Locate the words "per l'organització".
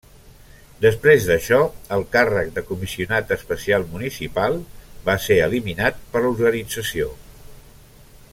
6.17-7.15